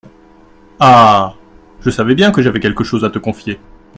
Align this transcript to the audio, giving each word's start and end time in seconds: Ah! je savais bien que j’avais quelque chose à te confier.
Ah! 0.79 1.35
je 1.81 1.91
savais 1.91 2.15
bien 2.15 2.31
que 2.31 2.41
j’avais 2.41 2.59
quelque 2.59 2.83
chose 2.83 3.05
à 3.05 3.11
te 3.11 3.19
confier. 3.19 3.59